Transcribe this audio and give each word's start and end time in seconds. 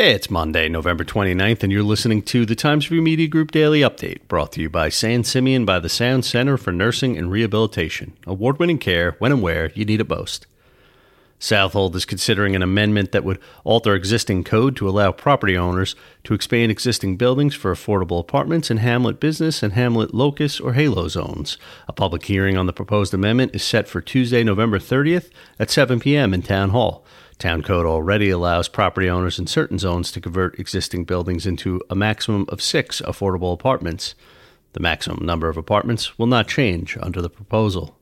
It's 0.00 0.30
Monday, 0.30 0.68
November 0.68 1.02
29th, 1.02 1.64
and 1.64 1.72
you're 1.72 1.82
listening 1.82 2.22
to 2.22 2.46
the 2.46 2.54
Times 2.54 2.88
Review 2.88 3.02
Media 3.02 3.26
Group 3.26 3.50
Daily 3.50 3.80
Update, 3.80 4.28
brought 4.28 4.52
to 4.52 4.60
you 4.60 4.70
by 4.70 4.90
San 4.90 5.24
Simeon 5.24 5.64
by 5.64 5.80
the 5.80 5.88
Sound 5.88 6.24
Center 6.24 6.56
for 6.56 6.70
Nursing 6.70 7.18
and 7.18 7.32
Rehabilitation. 7.32 8.16
Award 8.24 8.60
winning 8.60 8.78
care 8.78 9.16
when 9.18 9.32
and 9.32 9.42
where 9.42 9.72
you 9.74 9.84
need 9.84 10.00
it 10.00 10.08
most. 10.08 10.46
Southold 11.40 11.96
is 11.96 12.04
considering 12.04 12.54
an 12.54 12.62
amendment 12.62 13.10
that 13.10 13.24
would 13.24 13.40
alter 13.64 13.96
existing 13.96 14.44
code 14.44 14.76
to 14.76 14.88
allow 14.88 15.10
property 15.10 15.58
owners 15.58 15.96
to 16.22 16.32
expand 16.32 16.70
existing 16.70 17.16
buildings 17.16 17.56
for 17.56 17.74
affordable 17.74 18.20
apartments 18.20 18.70
in 18.70 18.76
Hamlet 18.76 19.18
Business 19.18 19.64
and 19.64 19.72
Hamlet 19.72 20.14
Locus 20.14 20.60
or 20.60 20.74
Halo 20.74 21.08
zones. 21.08 21.58
A 21.88 21.92
public 21.92 22.24
hearing 22.24 22.56
on 22.56 22.66
the 22.66 22.72
proposed 22.72 23.12
amendment 23.12 23.52
is 23.52 23.64
set 23.64 23.88
for 23.88 24.00
Tuesday, 24.00 24.44
November 24.44 24.78
30th 24.78 25.28
at 25.58 25.72
7 25.72 25.98
p.m. 25.98 26.32
in 26.32 26.42
Town 26.42 26.70
Hall. 26.70 27.04
Town 27.38 27.62
code 27.62 27.86
already 27.86 28.30
allows 28.30 28.68
property 28.68 29.08
owners 29.08 29.38
in 29.38 29.46
certain 29.46 29.78
zones 29.78 30.10
to 30.10 30.20
convert 30.20 30.58
existing 30.58 31.04
buildings 31.04 31.46
into 31.46 31.80
a 31.88 31.94
maximum 31.94 32.46
of 32.48 32.60
six 32.60 33.00
affordable 33.02 33.52
apartments. 33.52 34.16
The 34.72 34.80
maximum 34.80 35.24
number 35.24 35.48
of 35.48 35.56
apartments 35.56 36.18
will 36.18 36.26
not 36.26 36.48
change 36.48 36.96
under 37.00 37.22
the 37.22 37.30
proposal. 37.30 37.97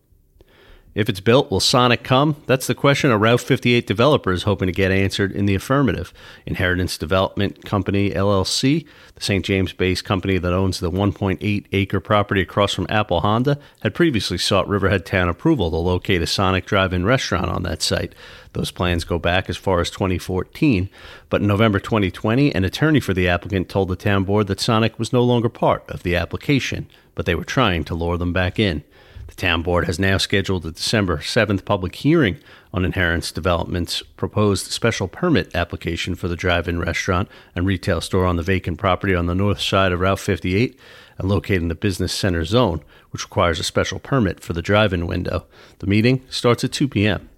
If 0.96 1.10
it's 1.10 1.20
built, 1.20 1.50
will 1.50 1.60
Sonic 1.60 2.02
come? 2.02 2.36
That's 2.46 2.66
the 2.66 2.74
question 2.74 3.10
a 3.10 3.18
Route 3.18 3.42
58 3.42 3.87
developer 3.87 4.32
is 4.32 4.45
hoping 4.45 4.64
to 4.64 4.73
get 4.73 4.91
answered 4.91 5.30
in 5.30 5.45
the 5.45 5.54
affirmative. 5.54 6.10
Inheritance 6.46 6.96
Development 6.96 7.62
Company 7.66 8.12
LLC, 8.12 8.87
the 9.14 9.23
St. 9.23 9.45
James 9.45 9.74
based 9.74 10.06
company 10.06 10.38
that 10.38 10.54
owns 10.54 10.80
the 10.80 10.90
1.8 10.90 11.66
acre 11.70 12.01
property 12.01 12.40
across 12.40 12.73
from 12.73 12.87
Apple 12.88 13.20
Honda, 13.20 13.59
had 13.82 13.95
previously 13.95 14.38
sought 14.38 14.66
Riverhead 14.66 15.04
Town 15.04 15.28
approval 15.28 15.70
to 15.70 15.77
locate 15.77 16.23
a 16.23 16.27
Sonic 16.27 16.64
drive 16.64 16.95
in 16.95 17.04
restaurant 17.04 17.51
on 17.51 17.62
that 17.65 17.82
site. 17.82 18.15
Those 18.54 18.70
plans 18.70 19.04
go 19.04 19.18
back 19.18 19.51
as 19.51 19.59
far 19.59 19.82
as 19.82 19.90
2014, 19.90 20.88
but 21.28 21.42
in 21.42 21.46
November 21.46 21.78
2020, 21.78 22.54
an 22.54 22.65
attorney 22.65 23.01
for 23.01 23.12
the 23.12 23.28
applicant 23.28 23.68
told 23.68 23.88
the 23.88 23.96
town 23.96 24.24
board 24.24 24.46
that 24.46 24.60
Sonic 24.60 24.98
was 24.98 25.12
no 25.12 25.23
longer 25.23 25.51
part 25.51 25.84
of 25.90 26.04
the 26.04 26.16
application, 26.16 26.88
but 27.15 27.26
they 27.26 27.35
were 27.35 27.45
trying 27.45 27.85
to 27.85 27.95
lure 27.95 28.16
them 28.16 28.32
back 28.32 28.59
in. 28.59 28.82
The 29.27 29.35
town 29.35 29.63
board 29.63 29.87
has 29.87 29.99
now 29.99 30.19
scheduled 30.19 30.65
a 30.66 30.73
December 30.73 31.19
7th 31.19 31.65
public 31.65 31.95
hearing 31.96 32.38
on 32.73 32.85
Inheritance 32.85 33.32
Development's 33.32 34.02
proposed 34.02 34.71
special 34.71 35.09
permit 35.09 35.55
application 35.55 36.15
for 36.15 36.29
the 36.29 36.37
drive 36.37 36.69
in 36.69 36.79
restaurant 36.79 37.29
and 37.54 37.66
retail 37.66 38.01
store 38.01 38.24
on 38.24 38.37
the 38.37 38.43
vacant 38.43 38.79
property 38.79 39.15
on 39.15 39.27
the 39.27 39.35
north 39.35 39.60
side 39.60 39.93
of 39.93 40.01
Route 40.01 40.21
58 40.21 40.79
and 41.19 41.29
located 41.29 41.63
in 41.63 41.69
the 41.69 41.74
business 41.74 42.13
center 42.13 42.45
zone, 42.45 42.82
which 43.10 43.24
requires 43.24 43.59
a 43.59 43.65
special 43.65 43.99
permit 43.99 44.41
for 44.41 44.52
the 44.52 44.63
drive 44.63 44.93
in 44.93 45.07
window. 45.07 45.47
The 45.80 45.87
meeting 45.87 46.23
starts 46.29 46.65
at 46.65 46.73
2 46.73 46.88
p.m. 46.88 47.29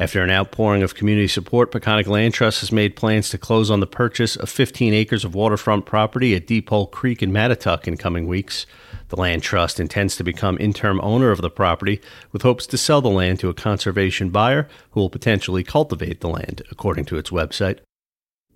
After 0.00 0.22
an 0.22 0.30
outpouring 0.30 0.82
of 0.82 0.94
community 0.94 1.28
support, 1.28 1.70
Peconic 1.70 2.06
Land 2.06 2.32
Trust 2.32 2.60
has 2.60 2.72
made 2.72 2.96
plans 2.96 3.28
to 3.28 3.36
close 3.36 3.70
on 3.70 3.80
the 3.80 3.86
purchase 3.86 4.34
of 4.34 4.48
15 4.48 4.94
acres 4.94 5.26
of 5.26 5.34
waterfront 5.34 5.84
property 5.84 6.34
at 6.34 6.46
Deep 6.46 6.70
Hole 6.70 6.86
Creek 6.86 7.22
in 7.22 7.30
Mattituck 7.30 7.86
in 7.86 7.98
coming 7.98 8.26
weeks. 8.26 8.64
The 9.10 9.20
Land 9.20 9.42
Trust 9.42 9.78
intends 9.78 10.16
to 10.16 10.24
become 10.24 10.56
interim 10.58 11.02
owner 11.02 11.30
of 11.32 11.42
the 11.42 11.50
property 11.50 12.00
with 12.32 12.40
hopes 12.40 12.66
to 12.68 12.78
sell 12.78 13.02
the 13.02 13.10
land 13.10 13.40
to 13.40 13.50
a 13.50 13.54
conservation 13.54 14.30
buyer 14.30 14.68
who 14.92 15.00
will 15.00 15.10
potentially 15.10 15.62
cultivate 15.62 16.22
the 16.22 16.30
land, 16.30 16.62
according 16.70 17.04
to 17.04 17.18
its 17.18 17.28
website. 17.28 17.80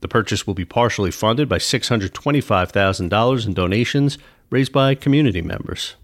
The 0.00 0.08
purchase 0.08 0.46
will 0.46 0.54
be 0.54 0.64
partially 0.64 1.10
funded 1.10 1.46
by 1.46 1.58
$625,000 1.58 3.46
in 3.46 3.52
donations 3.52 4.16
raised 4.48 4.72
by 4.72 4.94
community 4.94 5.42
members. 5.42 5.96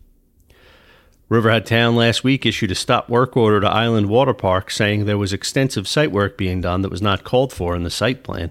Riverhead 1.31 1.65
Town 1.65 1.95
last 1.95 2.25
week 2.25 2.45
issued 2.45 2.73
a 2.73 2.75
stop 2.75 3.09
work 3.09 3.37
order 3.37 3.61
to 3.61 3.69
Island 3.69 4.09
Water 4.09 4.35
Park 4.35 4.69
saying 4.69 5.05
there 5.05 5.17
was 5.17 5.33
extensive 5.33 5.87
site 5.87 6.11
work 6.11 6.37
being 6.37 6.61
done 6.61 6.83
that 6.83 6.91
was 6.91 7.01
not 7.01 7.23
called 7.23 7.53
for 7.53 7.77
in 7.77 7.85
the 7.85 7.89
site 7.89 8.25
plan. 8.25 8.51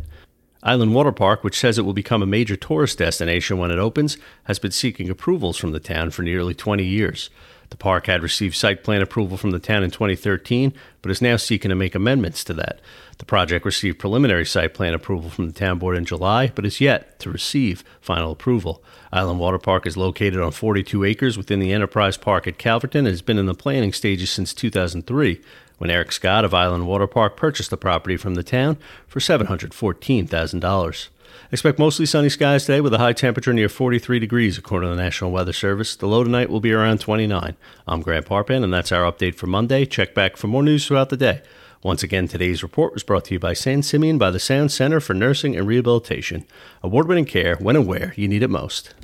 Island 0.64 0.96
Water 0.96 1.12
Park, 1.12 1.44
which 1.44 1.60
says 1.60 1.78
it 1.78 1.82
will 1.82 1.92
become 1.92 2.24
a 2.24 2.26
major 2.26 2.56
tourist 2.56 2.98
destination 2.98 3.58
when 3.58 3.70
it 3.70 3.80
opens, 3.80 4.18
has 4.46 4.60
been 4.60 4.72
seeking 4.72 5.10
approvals 5.10 5.58
from 5.58 5.74
the 5.74 5.82
town 5.82 6.12
for 6.12 6.22
nearly 6.22 6.54
20 6.54 6.86
years. 6.86 7.30
The 7.70 7.78
park 7.78 8.08
had 8.08 8.24
received 8.24 8.56
site 8.56 8.84
plan 8.84 9.02
approval 9.02 9.38
from 9.38 9.52
the 9.52 9.60
town 9.60 9.84
in 9.84 9.92
2013, 9.92 10.74
but 11.02 11.12
is 11.12 11.22
now 11.22 11.38
seeking 11.38 11.70
to 11.70 11.76
make 11.76 11.96
amendments 11.96 12.44
to 12.46 12.54
that. 12.56 12.80
The 13.20 13.26
project 13.26 13.66
received 13.66 14.00
preliminary 14.00 14.46
site 14.46 14.74
plan 14.74 14.94
approval 14.94 15.30
from 15.30 15.48
the 15.48 15.54
town 15.54 15.78
board 15.78 15.98
in 15.98 16.06
July, 16.06 16.52
but 16.56 16.66
is 16.66 16.82
yet 16.82 17.20
to 17.20 17.30
receive 17.30 17.84
final 18.02 18.32
approval. 18.32 18.84
Island 19.12 19.40
Water 19.40 19.60
Park 19.60 19.86
is 19.86 19.98
located 19.98 20.40
on 20.40 20.52
42 20.52 21.04
acres 21.04 21.38
within 21.38 21.60
the 21.60 21.74
Enterprise 21.74 22.18
Park 22.18 22.48
at 22.48 22.58
Calverton 22.58 23.00
and 23.00 23.08
has 23.08 23.22
been 23.22 23.38
in 23.38 23.46
the 23.46 23.54
planning 23.54 23.94
stages 23.94 24.32
since 24.32 24.54
2003, 24.54 25.42
when 25.78 25.90
Eric 25.90 26.12
Scott 26.12 26.46
of 26.46 26.54
Island 26.54 26.88
Water 26.88 27.08
Park 27.08 27.38
purchased 27.38 27.70
the 27.70 27.78
property 27.78 28.18
from 28.18 28.36
the 28.36 28.44
town 28.44 28.78
for 29.08 29.20
$714,000. 29.20 31.10
Expect 31.52 31.80
mostly 31.80 32.06
sunny 32.06 32.30
skies 32.30 32.66
today 32.66 32.82
with 32.82 32.94
a 32.94 32.98
high 33.00 33.14
temperature 33.14 33.54
near 33.54 33.70
43 33.70 34.20
degrees, 34.20 34.58
according 34.58 34.90
to 34.90 34.96
the 34.96 35.02
National 35.02 35.32
Weather 35.32 35.54
Service. 35.54 35.96
The 35.96 36.08
low 36.08 36.24
tonight 36.24 36.50
will 36.50 36.60
be 36.60 36.72
around 36.72 37.00
29. 37.00 37.56
I'm 37.88 38.02
Grant 38.02 38.26
Parpan, 38.26 38.64
and 38.64 38.74
that's 38.74 38.92
our 38.92 39.12
update 39.12 39.36
for 39.36 39.48
Monday. 39.48 39.86
Check 39.86 40.14
back 40.14 40.38
for 40.38 40.48
more 40.48 40.64
news 40.64 40.86
throughout 40.86 41.10
the 41.10 41.18
day. 41.18 41.42
Once 41.82 42.04
again, 42.04 42.28
today's 42.28 42.62
report 42.62 42.94
was 42.94 43.04
brought 43.04 43.26
to 43.26 43.34
you 43.34 43.40
by 43.40 43.54
San 43.54 43.82
Simeon 43.82 44.18
by 44.18 44.30
the 44.30 44.40
Sound 44.40 44.70
Center 44.70 45.00
for 45.00 45.14
Nursing 45.14 45.56
and 45.56 45.66
Rehabilitation. 45.66 46.46
Award 46.84 47.08
winning 47.08 47.26
care 47.26 47.56
when 47.56 47.78
and 47.78 47.88
where 47.88 48.14
you 48.18 48.28
need 48.28 48.44
it 48.44 48.50
most. 48.50 48.94